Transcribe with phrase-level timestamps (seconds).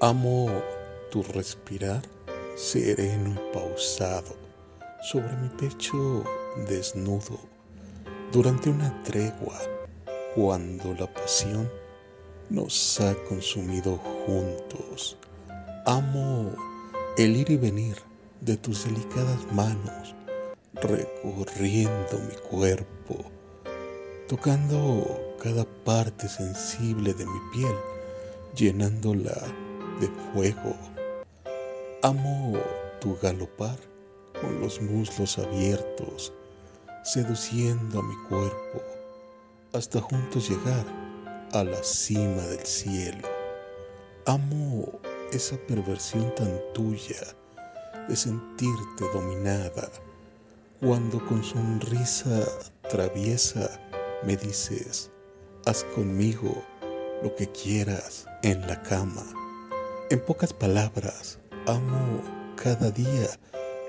[0.00, 0.46] Amo
[1.10, 2.02] tu respirar
[2.54, 4.36] sereno y pausado
[5.02, 6.22] sobre mi pecho
[6.68, 7.40] desnudo
[8.30, 9.58] durante una tregua
[10.36, 11.68] cuando la pasión
[12.48, 15.16] nos ha consumido juntos.
[15.84, 16.52] Amo
[17.16, 17.96] el ir y venir
[18.40, 20.14] de tus delicadas manos
[20.74, 23.16] recorriendo mi cuerpo,
[24.28, 27.74] tocando cada parte sensible de mi piel,
[28.54, 29.34] llenándola
[30.00, 30.76] de fuego.
[32.02, 32.58] Amo
[33.00, 33.78] tu galopar
[34.40, 36.32] con los muslos abiertos,
[37.02, 38.82] seduciendo a mi cuerpo,
[39.72, 40.84] hasta juntos llegar
[41.52, 43.28] a la cima del cielo.
[44.26, 45.00] Amo
[45.32, 47.20] esa perversión tan tuya
[48.08, 49.90] de sentirte dominada
[50.80, 52.46] cuando con sonrisa
[52.88, 53.80] traviesa
[54.24, 55.10] me dices,
[55.66, 56.62] haz conmigo
[57.22, 59.24] lo que quieras en la cama.
[60.10, 62.22] En pocas palabras, amo
[62.56, 63.28] cada día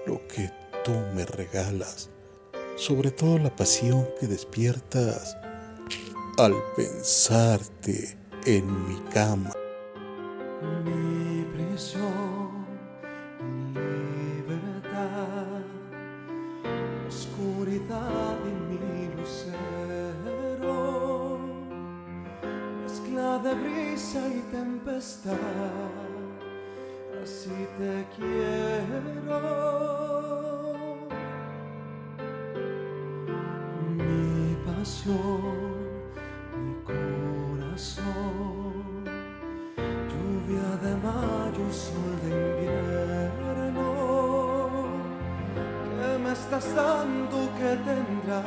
[0.06, 0.52] lo que
[0.84, 2.10] tú me regalas,
[2.76, 5.38] sobre todo la pasión que despiertas
[6.38, 9.52] al pensarte en mi cama.
[10.84, 12.66] Mi prisión,
[13.74, 15.64] libertad,
[17.08, 20.68] oscuridad y mi lucero,
[22.84, 26.09] mezcla de brisa y tempestad,
[27.50, 29.42] así te quiero.
[33.98, 35.88] Mi pasión,
[36.56, 38.04] mi corazón
[40.10, 43.90] lluvia de mayo, sol de invierno,
[45.98, 48.46] que me estás dando que tendrás,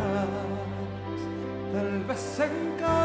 [1.72, 3.01] tal vez encanto,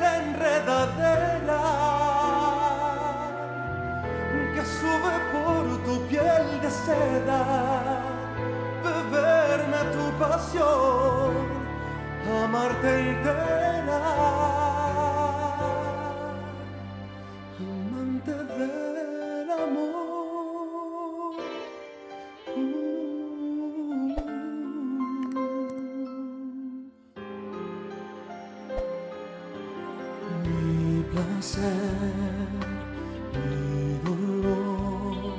[0.00, 1.62] la enredadera
[4.54, 7.42] que sube por tu piel de seda,
[8.84, 11.32] beberme tu pasión,
[12.44, 14.00] amarte entera,
[31.22, 32.48] placer,
[33.32, 35.36] mi dolor,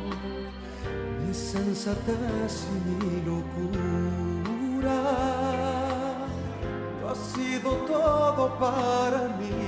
[1.19, 4.99] mi sensatez y mi locura.
[6.99, 9.62] Tú has sido todo para mí,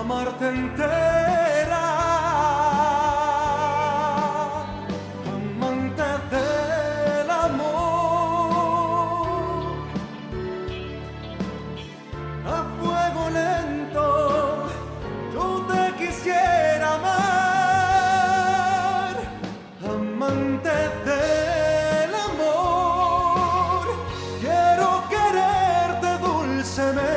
[0.00, 1.84] amarte entera,
[5.34, 7.68] amante del amor,
[12.46, 14.06] a fuego lento,
[15.32, 17.96] yo te quisiera amar,
[19.84, 20.76] amante
[21.08, 23.84] del amor,
[24.40, 27.07] quiero quererte dulcemente.